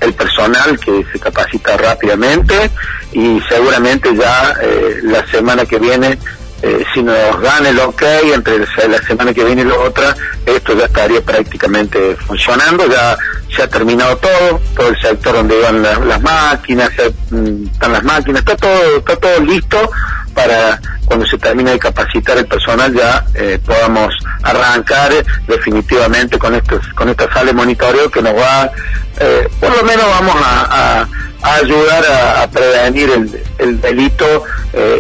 el 0.01 0.15
personal 0.15 0.79
que 0.79 1.05
se 1.13 1.19
capacita 1.19 1.77
rápidamente 1.77 2.71
y 3.13 3.41
seguramente 3.49 4.17
ya 4.17 4.55
la 5.03 5.27
semana 5.27 5.65
que 5.67 5.81
viene 5.81 6.17
eh, 6.63 6.85
si 6.93 7.03
nos 7.03 7.41
dan 7.41 7.65
el 7.65 7.79
ok 7.79 8.03
entre 8.35 8.59
la 8.59 9.03
semana 9.07 9.33
que 9.33 9.45
viene 9.45 9.63
y 9.63 9.65
la 9.65 9.79
otra, 9.79 10.15
esto 10.45 10.77
ya 10.77 10.85
estaría 10.85 11.23
prácticamente 11.23 12.17
funcionando, 12.17 12.87
ya 12.87 13.17
ha 13.63 13.69
terminado 13.69 14.17
todo, 14.17 14.61
todo 14.77 14.89
el 14.89 15.01
sector 15.01 15.35
donde 15.35 15.59
iban 15.59 15.83
las 15.83 16.21
máquinas, 16.21 16.91
mm, 17.31 17.67
están 17.73 17.93
las 17.93 18.05
máquinas, 18.05 18.41
está 18.41 18.57
todo, 18.57 18.99
está 18.99 19.17
todo 19.17 19.41
listo 19.41 19.91
para 20.35 20.81
cuando 21.07 21.27
se 21.27 21.39
termine 21.39 21.73
de 21.73 21.79
capacitar 21.79 22.39
el 22.39 22.47
personal 22.47 22.95
ya 22.95 23.27
eh, 23.35 23.59
podamos 23.67 24.15
arrancar 24.43 25.13
definitivamente 25.49 26.39
con 26.39 26.55
estos, 26.55 26.87
con 26.95 27.09
esta 27.09 27.33
sala 27.33 27.47
de 27.47 27.53
monitoreo 27.53 28.09
que 28.11 28.23
nos 28.23 28.35
va, 28.35 28.71
eh, 29.19 29.49
por 29.59 29.77
lo 29.77 29.83
menos 29.83 30.05
vamos 30.07 30.37
a, 30.45 31.07
ayudar 31.43 32.05
a, 32.37 32.47
prevenir 32.51 33.11
el, 33.11 33.43
el 33.59 33.81
delito 33.81 34.45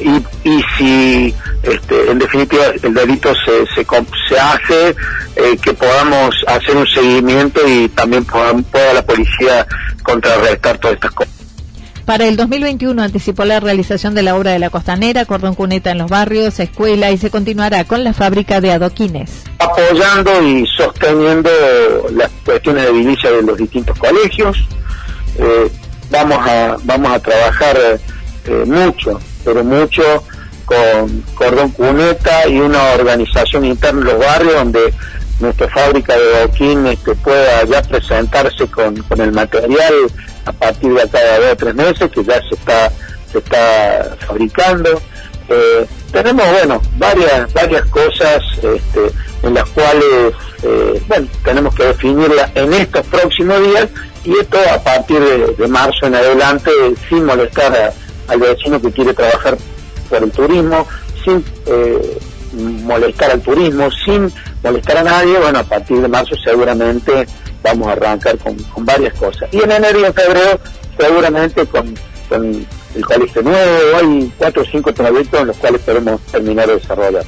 y, 0.03 0.49
y 0.49 0.65
si 0.77 1.35
este, 1.63 2.11
en 2.11 2.19
definitiva 2.19 2.65
el 2.83 2.95
delito 2.95 3.33
se, 3.35 3.67
se, 3.75 3.87
se 4.29 4.39
hace, 4.39 4.97
eh, 5.37 5.57
que 5.63 5.75
podamos 5.75 6.35
hacer 6.47 6.77
un 6.77 6.87
seguimiento 6.87 7.61
y 7.67 7.89
también 7.91 8.25
pueda, 8.25 8.95
la 8.95 9.03
policía 9.03 9.67
contrarrestar 10.03 10.79
todas 10.79 10.95
estas 10.97 11.11
cosas. 11.13 11.35
Para 12.07 12.27
el 12.27 12.37
2021 12.37 13.03
anticipó 13.03 13.45
la 13.45 13.61
realización 13.61 14.15
de 14.15 14.23
la 14.23 14.35
obra 14.35 14.51
de 14.53 14.59
la 14.59 14.71
costanera, 14.71 15.27
cordón 15.27 15.55
cuneta 15.55 15.91
en 15.93 15.99
los 15.99 16.11
barrios, 16.11 16.59
escuela 16.59 17.11
y 17.13 17.19
se 17.19 17.31
continuará 17.31 17.85
con 17.85 18.03
la 18.03 18.13
fábrica 18.13 18.61
de 18.61 18.73
adoquines. 18.73 19.45
Apoyando 19.59 20.43
y 20.43 20.67
sosteniendo 20.67 21.51
las 22.13 22.31
cuestiones 22.45 22.85
de 22.85 22.91
edilicia 22.91 23.31
de 23.31 23.43
los 23.43 23.57
distintos 23.57 23.97
colegios. 23.99 24.57
Eh, 25.39 25.71
vamos, 26.11 26.39
a, 26.49 26.77
vamos 26.83 27.13
a 27.13 27.21
trabajar 27.21 27.77
eh, 28.47 28.65
mucho, 28.67 29.21
pero 29.45 29.63
mucho 29.63 30.25
con 30.71 31.23
cordón 31.35 31.71
cuneta 31.73 32.47
y 32.47 32.61
una 32.61 32.93
organización 32.93 33.65
interna 33.65 34.03
en 34.03 34.07
los 34.07 34.19
barrios 34.21 34.55
donde 34.55 34.95
nuestra 35.41 35.69
fábrica 35.69 36.17
de 36.17 36.47
boquín 36.47 36.87
este, 36.87 37.13
pueda 37.17 37.65
ya 37.65 37.83
presentarse 37.83 38.67
con, 38.69 38.97
con 39.03 39.21
el 39.21 39.33
material 39.33 39.95
a 40.45 40.53
partir 40.53 40.93
de 40.93 41.09
cada 41.09 41.39
dos 41.41 41.53
o 41.53 41.57
tres 41.57 41.75
meses 41.75 42.11
que 42.13 42.23
ya 42.23 42.41
se 42.49 42.55
está 42.55 42.93
se 43.33 43.39
está 43.39 44.17
fabricando. 44.27 45.01
Eh, 45.49 45.87
tenemos 46.13 46.47
bueno 46.49 46.81
varias 46.99 47.53
varias 47.53 47.85
cosas 47.87 48.41
este, 48.57 49.11
en 49.43 49.55
las 49.55 49.69
cuales 49.71 50.33
eh, 50.63 51.03
bueno 51.09 51.27
tenemos 51.45 51.75
que 51.75 51.85
definirla 51.85 52.49
en 52.55 52.73
estos 52.75 53.05
próximos 53.07 53.61
días 53.61 53.89
y 54.25 54.39
esto 54.39 54.59
a 54.73 54.79
partir 54.79 55.19
de, 55.19 55.67
marzo 55.67 56.07
en 56.07 56.15
adelante 56.15 56.71
sin 57.09 57.25
molestar 57.25 57.93
al 58.29 58.39
vecino 58.39 58.81
que 58.81 58.93
quiere 58.93 59.15
trabajar 59.15 59.57
por 60.11 60.23
el 60.23 60.31
turismo, 60.31 60.87
sin 61.25 61.45
eh, 61.67 62.19
molestar 62.53 63.31
al 63.31 63.41
turismo, 63.41 63.89
sin 63.91 64.31
molestar 64.63 64.99
a 64.99 65.03
nadie, 65.03 65.39
bueno, 65.39 65.61
a 65.61 65.65
partir 65.65 66.01
de 66.01 66.09
marzo 66.09 66.35
seguramente 66.45 67.27
vamos 67.63 67.89
a 67.89 67.93
arrancar 67.93 68.37
con, 68.39 68.57
varias 68.85 69.15
cosas. 69.15 69.49
Y 69.53 69.63
en 69.63 69.71
enero 69.71 70.01
y 70.01 70.05
en 70.05 70.15
febrero 70.15 70.61
seguramente 70.99 71.67
con, 71.67 71.95
el 72.31 73.05
colegio 73.05 73.43
nuevo, 73.43 73.97
hay 73.97 74.33
cuatro 74.37 74.63
o 74.63 74.65
cinco 74.65 74.93
proyectos 74.93 75.41
en 75.41 75.47
los 75.49 75.57
cuales 75.57 75.81
podemos 75.83 76.21
terminar 76.23 76.67
de 76.67 76.75
desarrollar. 76.75 77.25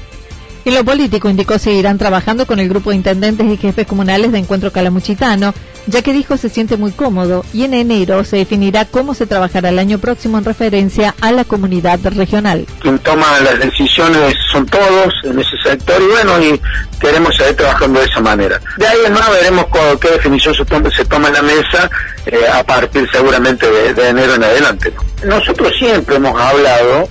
En 0.64 0.74
lo 0.74 0.84
político 0.84 1.28
indicó 1.28 1.58
seguirán 1.58 1.98
trabajando 1.98 2.46
con 2.46 2.60
el 2.60 2.68
grupo 2.68 2.90
de 2.90 2.96
intendentes 2.96 3.46
y 3.48 3.56
jefes 3.56 3.86
comunales 3.86 4.30
de 4.30 4.38
Encuentro 4.38 4.70
Calamuchitano, 4.70 5.52
ya 5.86 6.02
que 6.02 6.12
dijo 6.12 6.36
se 6.36 6.48
siente 6.48 6.76
muy 6.76 6.92
cómodo 6.92 7.44
y 7.52 7.64
en 7.64 7.74
enero 7.74 8.24
se 8.24 8.36
definirá 8.36 8.84
cómo 8.84 9.14
se 9.14 9.26
trabajará 9.26 9.70
el 9.70 9.78
año 9.78 9.98
próximo 9.98 10.38
en 10.38 10.44
referencia 10.44 11.14
a 11.20 11.32
la 11.32 11.44
comunidad 11.44 12.00
regional. 12.02 12.66
Quien 12.80 12.98
toma 13.00 13.40
las 13.40 13.58
decisiones 13.58 14.34
son 14.52 14.66
todos 14.66 15.14
en 15.24 15.38
ese 15.38 15.56
sector 15.64 16.00
y 16.00 16.06
bueno, 16.06 16.40
y 16.40 16.60
queremos 17.00 17.34
seguir 17.36 17.56
trabajando 17.56 18.00
de 18.00 18.06
esa 18.06 18.20
manera. 18.20 18.60
De 18.76 18.86
ahí 18.86 18.98
en 19.06 19.12
más 19.12 19.30
veremos 19.30 19.66
qué 20.00 20.10
definición 20.10 20.54
se 20.54 20.64
toma, 20.64 20.90
se 20.90 21.04
toma 21.04 21.28
en 21.28 21.34
la 21.34 21.42
mesa 21.42 21.90
eh, 22.26 22.46
a 22.52 22.64
partir 22.64 23.08
seguramente 23.10 23.68
de, 23.68 24.08
enero 24.08 24.34
en 24.34 24.44
adelante. 24.44 24.92
Nosotros 25.24 25.72
siempre 25.78 26.16
hemos 26.16 26.40
hablado 26.40 27.08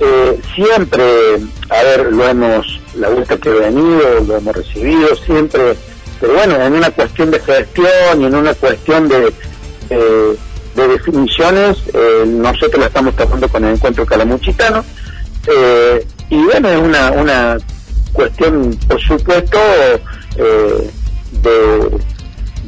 eh, 0.00 0.40
siempre, 0.54 1.04
a 1.70 1.82
ver, 1.82 2.12
lo 2.12 2.28
hemos, 2.28 2.80
la 2.94 3.08
vuelta 3.08 3.36
que 3.36 3.48
he 3.48 3.52
venido, 3.52 4.20
lo 4.26 4.36
hemos 4.36 4.56
recibido, 4.56 5.16
siempre, 5.16 5.76
pero 6.20 6.34
bueno, 6.34 6.60
en 6.62 6.74
una 6.74 6.90
cuestión 6.90 7.30
de 7.30 7.40
gestión 7.40 8.20
y 8.20 8.24
en 8.24 8.34
una 8.34 8.54
cuestión 8.54 9.08
de, 9.08 9.32
de 9.88 10.88
definiciones, 10.88 11.78
eh, 11.92 12.24
nosotros 12.26 12.78
la 12.78 12.86
estamos 12.86 13.14
tratando 13.16 13.48
con 13.48 13.64
el 13.64 13.74
encuentro 13.74 14.04
calamuchitano, 14.06 14.84
eh, 15.46 16.06
y 16.30 16.44
bueno, 16.44 16.68
es 16.68 16.78
una, 16.78 17.10
una 17.12 17.58
cuestión, 18.12 18.76
por 18.88 19.00
supuesto, 19.00 19.58
de 20.36 21.90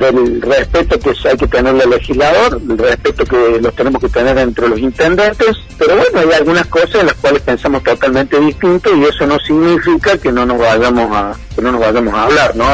del 0.00 0.40
respeto 0.40 0.99
que 0.99 1.28
hay 1.28 1.37
que 1.37 1.47
tenerle 1.47 1.85
al 1.85 1.90
legislador, 1.90 2.61
del 2.61 2.78
respeto 2.78 3.25
que 3.25 3.61
los 3.61 3.75
tenemos 3.75 4.00
que 4.00 4.09
tener 4.09 4.37
entre 4.38 4.69
los 4.69 4.78
intendentes, 4.78 5.57
pero 5.78 5.97
bueno, 5.97 6.21
hay 6.21 6.33
algunas 6.38 6.66
cosas 6.66 6.97
en 6.97 7.07
las 7.07 7.14
cuales 7.16 7.42
pensamos 7.42 7.83
totalmente 7.83 8.40
distinto 8.40 8.97
y 8.97 9.04
eso 9.04 9.26
no 9.26 9.38
significa 9.38 10.16
que 10.16 10.33
no 10.33 10.47
nos 10.47 10.59
vayamos 10.59 11.14
a, 11.14 11.35
que 11.54 11.61
no 11.62 11.73
nos 11.73 11.80
vayamos 11.83 12.14
a 12.14 12.25
hablar, 12.25 12.57
¿no? 12.57 12.64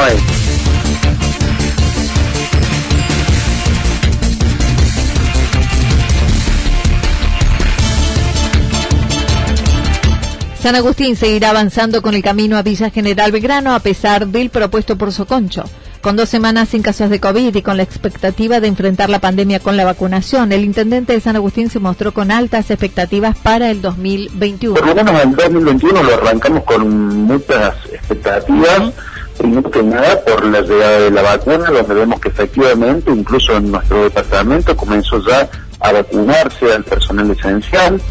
San 10.67 10.75
Agustín 10.75 11.15
seguirá 11.15 11.51
avanzando 11.51 12.01
con 12.01 12.13
el 12.13 12.21
camino 12.21 12.57
a 12.57 12.61
Villa 12.61 12.89
General 12.89 13.31
Belgrano 13.31 13.73
a 13.73 13.79
pesar 13.79 14.27
del 14.27 14.49
propuesto 14.49 14.97
por 14.97 15.13
Soconcho. 15.13 15.63
Con 16.01 16.17
dos 16.17 16.27
semanas 16.27 16.67
sin 16.67 16.81
casos 16.81 17.09
de 17.09 17.21
COVID 17.21 17.55
y 17.55 17.61
con 17.61 17.77
la 17.77 17.83
expectativa 17.83 18.59
de 18.59 18.67
enfrentar 18.67 19.09
la 19.09 19.19
pandemia 19.19 19.61
con 19.61 19.77
la 19.77 19.85
vacunación, 19.85 20.51
el 20.51 20.65
intendente 20.65 21.13
de 21.13 21.21
San 21.21 21.37
Agustín 21.37 21.69
se 21.69 21.79
mostró 21.79 22.13
con 22.13 22.31
altas 22.31 22.69
expectativas 22.69 23.37
para 23.37 23.71
el 23.71 23.81
2021. 23.81 24.75
Por 24.75 24.87
lo 24.87 24.93
menos 24.93 25.23
en 25.23 25.29
el 25.29 25.35
2021 25.37 26.03
lo 26.03 26.13
arrancamos 26.15 26.63
con 26.65 26.89
muchas 27.25 27.73
expectativas. 27.89 28.91
Primero 29.37 29.71
que 29.71 29.83
nada 29.83 30.19
por 30.25 30.43
la 30.47 30.59
llegada 30.59 30.99
de 30.99 31.11
la 31.11 31.21
vacuna, 31.21 31.71
donde 31.71 31.93
vemos 31.93 32.19
que 32.19 32.27
efectivamente, 32.27 33.09
incluso 33.09 33.55
en 33.55 33.71
nuestro 33.71 34.03
departamento, 34.03 34.75
comenzó 34.75 35.25
ya 35.25 35.49
a 35.79 35.93
vacunarse 35.93 36.73
al 36.73 36.83
personal 36.83 37.31
esencial. 37.31 38.01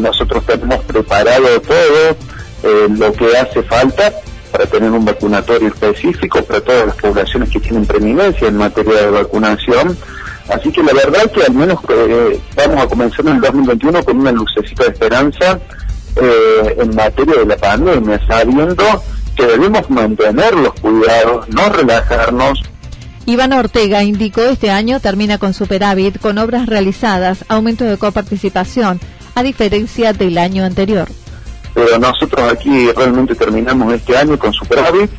Nosotros 0.00 0.44
tenemos 0.44 0.84
preparado 0.84 1.60
todo 1.60 2.16
eh, 2.64 2.88
lo 2.90 3.12
que 3.12 3.36
hace 3.36 3.62
falta 3.62 4.12
para 4.50 4.66
tener 4.66 4.90
un 4.90 5.04
vacunatorio 5.04 5.68
específico 5.68 6.42
para 6.42 6.60
todas 6.60 6.86
las 6.86 6.96
poblaciones 6.96 7.50
que 7.50 7.60
tienen 7.60 7.86
preeminencia 7.86 8.48
en 8.48 8.56
materia 8.56 9.02
de 9.02 9.10
vacunación. 9.10 9.96
Así 10.48 10.72
que 10.72 10.82
la 10.82 10.92
verdad 10.94 11.26
es 11.26 11.32
que 11.32 11.42
al 11.42 11.52
menos 11.52 11.78
eh, 11.88 12.40
vamos 12.56 12.82
a 12.82 12.88
comenzar 12.88 13.26
en 13.26 13.36
el 13.36 13.40
2021 13.40 14.04
con 14.04 14.18
una 14.18 14.32
lucecita 14.32 14.84
de 14.84 14.90
esperanza 14.90 15.60
eh, 16.16 16.76
en 16.78 16.94
materia 16.96 17.36
de 17.36 17.46
la 17.46 17.56
pandemia, 17.56 18.20
sabiendo 18.26 19.02
que 19.36 19.46
debemos 19.46 19.88
mantener 19.90 20.54
los 20.54 20.72
cuidados, 20.74 21.48
no 21.50 21.68
relajarnos, 21.68 22.62
Iván 23.28 23.52
Ortega 23.52 24.02
indicó 24.04 24.40
este 24.40 24.70
año 24.70 25.00
termina 25.00 25.36
con 25.36 25.52
superávit, 25.52 26.18
con 26.18 26.38
obras 26.38 26.64
realizadas, 26.64 27.44
aumento 27.48 27.84
de 27.84 27.98
coparticipación, 27.98 29.00
a 29.38 29.42
diferencia 29.42 30.12
del 30.12 30.36
año 30.36 30.64
anterior. 30.64 31.08
Pero 31.72 31.98
nosotros 31.98 32.52
aquí 32.52 32.90
realmente 32.90 33.36
terminamos 33.36 33.94
este 33.94 34.16
año 34.16 34.36
con 34.36 34.52
superávit, 34.52 35.10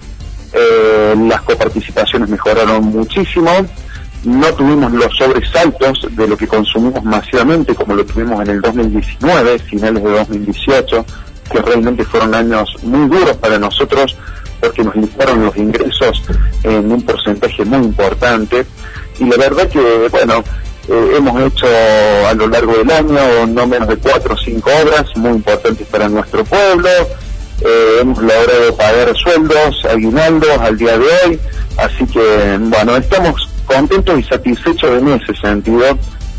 eh, 0.51 1.15
las 1.29 1.41
coparticipaciones 1.43 2.27
mejoraron 2.27 2.83
muchísimo, 2.83 3.49
no 4.25 4.53
tuvimos 4.53 4.91
los 4.91 5.15
sobresaltos 5.15 6.05
de 6.11 6.27
lo 6.27 6.35
que 6.35 6.47
consumimos 6.47 7.01
masivamente 7.05 7.73
como 7.73 7.93
lo 7.93 8.05
tuvimos 8.05 8.41
en 8.41 8.55
el 8.55 8.61
2019, 8.61 9.59
finales 9.59 10.03
de 10.03 10.09
2018, 10.09 11.05
que 11.49 11.61
realmente 11.61 12.03
fueron 12.03 12.35
años 12.35 12.69
muy 12.83 13.07
duros 13.07 13.37
para 13.37 13.57
nosotros 13.57 14.17
porque 14.59 14.83
nos 14.83 14.95
limitaron 14.95 15.45
los 15.45 15.55
ingresos 15.55 16.21
en 16.63 16.91
un 16.91 17.01
porcentaje 17.03 17.63
muy 17.63 17.85
importante. 17.85 18.65
Y 19.17 19.23
la 19.29 19.37
verdad 19.37 19.69
que, 19.69 20.09
bueno, 20.11 20.43
eh, 20.89 21.13
hemos 21.17 21.41
hecho 21.41 21.67
a 22.27 22.33
lo 22.33 22.47
largo 22.47 22.73
del 22.73 22.89
año 22.89 23.47
no 23.47 23.67
menos 23.67 23.87
de 23.87 23.97
cuatro 23.97 24.33
o 24.33 24.37
cinco 24.37 24.71
obras 24.83 25.05
muy 25.15 25.31
importantes 25.31 25.85
para 25.87 26.09
nuestro 26.09 26.43
pueblo, 26.43 26.89
eh, 27.61 27.99
hemos 28.01 28.17
logrado 28.17 28.75
pagar 28.75 29.15
sueldos, 29.17 29.85
aguinaldos 29.85 30.57
al 30.59 30.77
día 30.77 30.97
de 30.97 31.05
hoy, 31.05 31.39
así 31.77 32.05
que, 32.05 32.57
bueno, 32.59 32.95
estamos 32.95 33.49
contentos 33.65 34.19
y 34.19 34.23
satisfechos 34.23 35.01
en 35.01 35.09
ese 35.09 35.35
sentido 35.35 35.97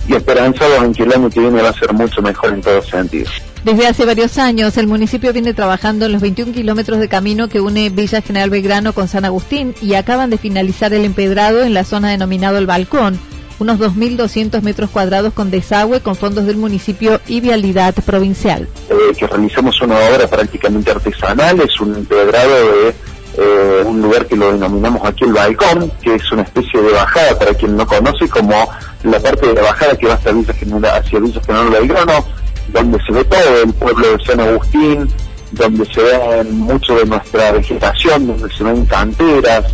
y 0.09 0.15
esperanzados 0.15 0.83
en 0.83 0.95
que 0.95 1.03
el 1.05 1.13
año 1.13 1.31
que 1.31 1.41
viene 1.41 1.63
va 1.63 1.69
a 1.69 1.79
ser 1.79 1.93
mucho 1.93 2.21
mejor 2.23 2.55
en 2.55 2.61
todos 2.63 2.87
sentidos. 2.89 3.31
Desde 3.65 3.87
hace 3.87 4.07
varios 4.07 4.39
años, 4.39 4.79
el 4.79 4.87
municipio 4.87 5.35
viene 5.35 5.53
trabajando 5.53 6.07
en 6.07 6.13
los 6.13 6.23
21 6.23 6.53
kilómetros 6.53 6.99
de 6.99 7.09
camino 7.09 7.49
que 7.49 7.61
une 7.61 7.91
Villa 7.91 8.23
General 8.23 8.49
Belgrano 8.49 8.95
con 8.95 9.07
San 9.07 9.27
Agustín 9.27 9.75
y 9.83 9.95
acaban 9.95 10.31
de 10.31 10.39
finalizar 10.39 10.95
el 10.95 11.05
empedrado 11.05 11.63
en 11.63 11.75
la 11.75 11.85
zona 11.85 12.11
denominado 12.11 12.57
El 12.57 12.67
Balcón, 12.67 13.21
unos 13.61 13.79
2.200 13.79 14.63
metros 14.63 14.91
cuadrados 14.91 15.35
con 15.35 15.51
desagüe 15.51 16.01
con 16.01 16.17
fondos 16.17 16.47
del 16.47 16.57
municipio 16.57 17.21
y 17.29 17.41
vialidad 17.41 17.95
provincial. 17.95 18.67
Eh, 18.89 19.15
que 19.17 19.27
realizamos 19.27 19.81
una 19.83 19.97
obra 19.97 20.27
prácticamente 20.27 20.91
artesanal, 20.91 21.61
es 21.61 21.79
un 21.79 21.95
empedrado 21.95 22.55
de 22.55 22.95
eh, 23.39 23.83
un 23.85 24.01
lugar 24.01 24.27
que 24.27 24.35
lo 24.35 24.53
denominamos 24.53 25.03
aquí 25.05 25.25
el 25.25 25.35
balcón, 25.35 25.93
que 26.03 26.15
es 26.15 26.33
una 26.33 26.43
especie 26.43 26.81
de 26.81 26.91
bajada 26.91 27.39
para 27.39 27.55
quien 27.55 27.77
no 27.77 27.87
conoce, 27.87 28.29
como 28.29 28.69
la 29.05 29.21
parte 29.21 29.49
de 29.49 29.55
la 29.55 29.63
bajada 29.63 29.97
que 29.97 30.07
va 30.07 30.15
hasta 30.15 30.33
Villa 30.33 30.55
General, 30.55 30.99
hacia 30.99 31.21
Villa 31.21 31.41
General 31.43 31.71
Belgrano, 31.71 32.25
donde 32.69 32.99
se 33.07 33.13
ve 33.13 33.25
todo 33.25 33.63
el 33.63 33.73
pueblo 33.75 34.17
de 34.17 34.25
San 34.25 34.41
Agustín, 34.41 35.09
donde 35.53 35.85
se 35.85 36.03
ve 36.03 36.45
mucho 36.45 36.97
de 36.97 37.05
nuestra 37.05 37.53
vegetación, 37.53 38.27
donde 38.27 38.55
se 38.55 38.65
ven 38.65 38.87
canteras. 38.87 39.67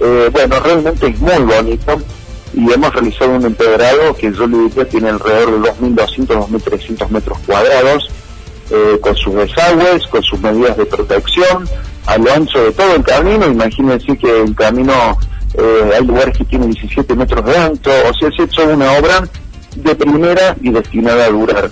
Eh, 0.00 0.28
bueno, 0.32 0.60
realmente 0.60 1.06
es 1.06 1.20
muy 1.20 1.38
bonito 1.38 1.98
y 2.54 2.72
hemos 2.72 2.92
realizado 2.92 3.32
un 3.32 3.44
empedrado 3.44 4.14
que 4.16 4.32
yo 4.32 4.46
le 4.46 4.58
diría 4.58 4.88
tiene 4.88 5.10
alrededor 5.10 5.62
de 5.62 5.70
2.200, 5.70 6.48
2.300 6.48 7.08
metros 7.10 7.38
cuadrados, 7.46 8.08
eh, 8.70 8.98
con 9.00 9.16
sus 9.16 9.34
desagües, 9.34 10.06
con 10.08 10.22
sus 10.22 10.40
medidas 10.40 10.76
de 10.76 10.86
protección, 10.86 11.68
a 12.06 12.18
lo 12.18 12.32
ancho 12.32 12.62
de 12.62 12.72
todo 12.72 12.94
el 12.96 13.02
camino, 13.02 13.46
imagínense 13.46 14.16
que 14.16 14.42
el 14.42 14.54
camino 14.54 15.18
eh, 15.54 15.90
hay 15.96 16.04
lugares 16.04 16.36
que 16.36 16.44
tienen 16.44 16.70
17 16.70 17.14
metros 17.14 17.44
de 17.44 17.56
ancho, 17.56 17.90
o 17.90 18.14
sea, 18.14 18.30
se 18.36 18.42
ha 18.42 18.44
hecho 18.44 18.64
una 18.66 18.92
obra 18.92 19.28
de 19.76 19.94
primera 19.94 20.56
y 20.60 20.70
destinada 20.70 21.26
a 21.26 21.30
durar. 21.30 21.70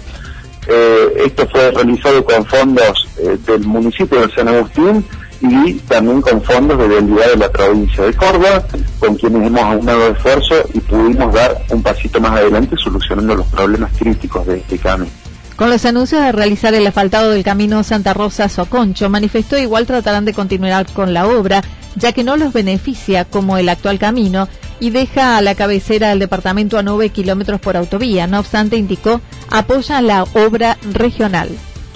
Eh, 0.69 1.23
esto 1.27 1.49
fue 1.49 1.71
realizado 1.71 2.25
con 2.25 2.45
fondos 2.47 3.09
eh, 3.19 3.39
del 3.47 3.61
municipio 3.61 4.27
de 4.27 4.35
San 4.35 4.49
Agustín 4.49 5.05
y 5.41 5.75
también 5.75 6.21
con 6.21 6.43
fondos 6.43 6.79
de 6.79 6.89
debilidad 6.89 7.31
de 7.31 7.37
la 7.37 7.51
provincia 7.51 8.05
de 8.05 8.15
Córdoba, 8.15 8.65
con 8.99 9.17
quienes 9.17 9.47
hemos 9.47 9.63
aunado 9.63 10.09
esfuerzo 10.09 10.55
y 10.75 10.81
pudimos 10.81 11.35
dar 11.35 11.65
un 11.71 11.83
pasito 11.83 12.21
más 12.21 12.33
adelante 12.33 12.77
solucionando 12.77 13.35
los 13.35 13.47
problemas 13.47 13.93
críticos 13.99 14.47
de 14.47 14.59
este 14.59 14.79
camino. 14.79 15.11
Con 15.57 15.71
los 15.71 15.87
anuncios 15.87 16.21
de 16.21 16.33
realizar 16.33 16.75
el 16.75 16.87
asfaltado 16.87 17.31
del 17.31 17.43
camino 17.43 17.83
Santa 17.83 18.13
Rosa-Soconcho, 18.13 19.09
manifestó 19.09 19.57
igual 19.57 19.87
tratarán 19.87 20.27
de 20.27 20.35
continuar 20.35 20.87
con 20.93 21.15
la 21.15 21.27
obra, 21.27 21.63
ya 21.95 22.13
que 22.13 22.25
no 22.25 22.37
los 22.37 22.53
beneficia 22.53 23.25
como 23.25 23.57
el 23.57 23.71
actual 23.71 23.99
camino 23.99 24.49
y 24.81 24.91
deja 24.91 25.39
a 25.39 25.43
la 25.43 25.55
cabecera 25.55 26.11
del 26.11 26.19
departamento 26.19 26.77
a 26.77 26.83
9 26.83 27.09
kilómetros 27.09 27.59
por 27.59 27.77
autovía. 27.77 28.27
No 28.27 28.41
obstante, 28.41 28.77
indicó, 28.77 29.23
apoya 29.51 30.03
la 30.03 30.25
obra 30.25 30.77
regional. 30.93 31.49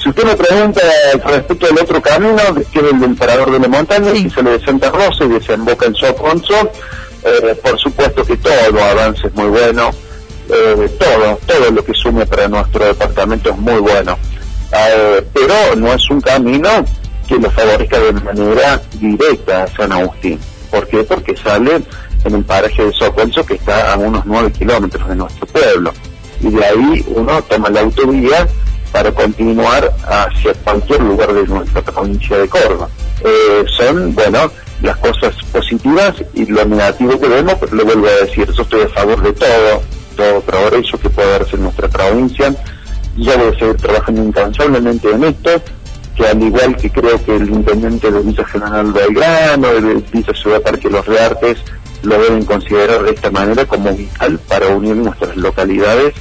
Si 0.02 0.08
usted 0.08 0.24
me 0.24 0.36
pregunta 0.36 0.80
respecto 1.26 1.66
al 1.66 1.78
otro 1.78 2.00
camino, 2.00 2.40
que 2.72 2.78
es 2.78 2.84
el 2.92 3.00
del 3.00 3.14
Parador 3.16 3.52
de 3.52 3.60
la 3.60 3.68
Montaña, 3.68 4.12
que 4.12 4.30
sale 4.30 4.52
de 4.52 4.64
Santa 4.64 4.90
Rosa 4.90 5.24
y 5.24 5.28
desemboca 5.28 5.86
en 5.86 5.94
Soconcho, 5.94 6.70
eh, 7.22 7.54
por 7.62 7.78
supuesto 7.78 8.24
que 8.24 8.36
todo 8.38 8.82
avance 8.82 9.26
es 9.26 9.34
muy 9.34 9.48
bueno 9.48 9.90
eh, 10.52 10.90
todo, 10.98 11.38
todo 11.46 11.70
lo 11.70 11.84
que 11.84 11.94
sume 11.94 12.26
para 12.26 12.48
nuestro 12.48 12.84
departamento 12.84 13.50
es 13.50 13.58
muy 13.58 13.80
bueno. 13.80 14.18
Eh, 14.72 15.24
pero 15.32 15.76
no 15.76 15.92
es 15.92 16.10
un 16.10 16.20
camino 16.20 16.68
que 17.28 17.36
lo 17.36 17.50
favorezca 17.50 17.98
de 17.98 18.12
manera 18.12 18.82
directa 18.94 19.64
a 19.64 19.66
San 19.68 19.92
Agustín. 19.92 20.40
¿Por 20.70 20.86
qué? 20.88 21.04
Porque 21.04 21.36
sale 21.36 21.80
en 22.24 22.34
el 22.34 22.44
paraje 22.44 22.84
de 22.84 22.92
Soconcho 22.92 23.44
que 23.44 23.54
está 23.54 23.92
a 23.92 23.96
unos 23.96 24.24
9 24.26 24.52
kilómetros 24.52 25.08
de 25.08 25.16
nuestro 25.16 25.46
pueblo. 25.46 25.92
Y 26.40 26.48
de 26.48 26.64
ahí 26.64 27.04
uno 27.08 27.42
toma 27.42 27.70
la 27.70 27.80
autovía 27.80 28.48
para 28.92 29.12
continuar 29.12 29.92
hacia 30.04 30.54
cualquier 30.54 31.00
lugar 31.02 31.32
de 31.32 31.46
nuestra 31.46 31.82
provincia 31.82 32.38
de 32.38 32.48
Córdoba. 32.48 32.88
Eh, 33.24 33.64
son, 33.76 34.14
bueno, 34.14 34.50
las 34.82 34.96
cosas 34.96 35.34
positivas 35.52 36.14
y 36.34 36.46
lo 36.46 36.64
negativo 36.64 37.18
que 37.20 37.28
vemos, 37.28 37.54
pero 37.60 37.76
lo 37.76 37.84
vuelvo 37.84 38.06
a 38.06 38.24
decir, 38.24 38.50
yo 38.52 38.62
estoy 38.62 38.82
a 38.82 38.88
favor 38.88 39.22
de 39.22 39.32
todo, 39.32 39.82
todo 40.16 40.40
progreso 40.40 40.98
que 40.98 41.10
puede 41.10 41.30
darse 41.30 41.56
en 41.56 41.62
nuestra 41.64 41.88
provincia. 41.88 42.54
Yo 43.16 43.36
voy 43.38 43.48
a 43.48 43.58
seguir 43.58 43.76
trabajando 43.76 44.22
incansablemente 44.22 45.10
en 45.10 45.24
esto, 45.24 45.50
que 46.16 46.26
al 46.26 46.42
igual 46.42 46.76
que 46.76 46.90
creo 46.90 47.22
que 47.24 47.36
el 47.36 47.50
intendente 47.50 48.10
de 48.10 48.20
Villa 48.20 48.44
General 48.46 48.92
Belgrano, 48.92 49.68
de 49.68 49.94
Villa 50.12 50.34
Ciudad 50.34 50.62
Parque 50.62 50.88
Los 50.88 51.06
Reartes, 51.06 51.58
lo 52.02 52.18
deben 52.18 52.44
considerar 52.44 53.02
de 53.02 53.10
esta 53.10 53.30
manera 53.30 53.66
como 53.66 53.92
vital 53.94 54.38
para 54.48 54.68
unir 54.68 54.96
nuestras 54.96 55.36
localidades 55.36 56.14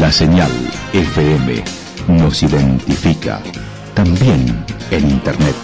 La 0.01 0.13
señal 0.13 0.51
FM 0.93 1.65
nos 2.09 2.43
identifica 2.43 3.41
también 3.95 4.65
en 4.91 5.11
Internet. 5.11 5.55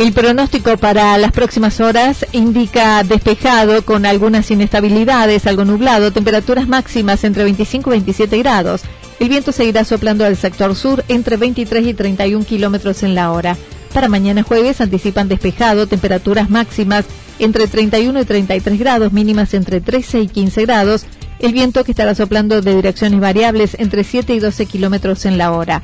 El 0.00 0.14
pronóstico 0.14 0.78
para 0.78 1.18
las 1.18 1.30
próximas 1.30 1.78
horas 1.78 2.24
indica 2.32 3.02
despejado 3.04 3.84
con 3.84 4.06
algunas 4.06 4.50
inestabilidades, 4.50 5.46
algo 5.46 5.66
nublado, 5.66 6.10
temperaturas 6.10 6.66
máximas 6.66 7.22
entre 7.24 7.44
25 7.44 7.90
y 7.90 7.92
27 7.92 8.38
grados. 8.38 8.80
El 9.18 9.28
viento 9.28 9.52
seguirá 9.52 9.84
soplando 9.84 10.24
al 10.24 10.38
sector 10.38 10.74
sur 10.74 11.04
entre 11.08 11.36
23 11.36 11.86
y 11.86 11.92
31 11.92 12.46
kilómetros 12.46 13.02
en 13.02 13.14
la 13.14 13.30
hora. 13.30 13.58
Para 13.92 14.08
mañana 14.08 14.42
jueves 14.42 14.80
anticipan 14.80 15.28
despejado, 15.28 15.86
temperaturas 15.86 16.48
máximas 16.48 17.06
entre 17.38 17.66
31 17.66 18.20
y 18.20 18.24
33 18.24 18.78
grados, 18.78 19.12
mínimas 19.12 19.54
entre 19.54 19.80
13 19.80 20.20
y 20.20 20.28
15 20.28 20.62
grados. 20.62 21.06
El 21.38 21.52
viento 21.52 21.84
que 21.84 21.92
estará 21.92 22.14
soplando 22.14 22.60
de 22.60 22.76
direcciones 22.76 23.18
variables 23.20 23.76
entre 23.78 24.04
7 24.04 24.34
y 24.34 24.38
12 24.38 24.66
kilómetros 24.66 25.24
en 25.24 25.38
la 25.38 25.52
hora. 25.52 25.82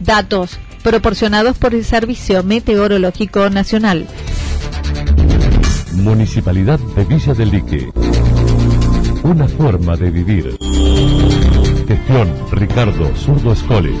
Datos 0.00 0.58
proporcionados 0.82 1.58
por 1.58 1.74
el 1.74 1.84
Servicio 1.84 2.42
Meteorológico 2.44 3.50
Nacional. 3.50 4.06
Municipalidad 5.94 6.78
de 6.78 7.04
Villa 7.04 7.34
del 7.34 7.50
Lique. 7.50 7.90
Una 9.24 9.48
forma 9.48 9.96
de 9.96 10.10
vivir. 10.10 10.56
Gestión 11.88 12.32
Ricardo 12.52 13.10
Zurdo 13.16 13.52
Escole. 13.52 14.00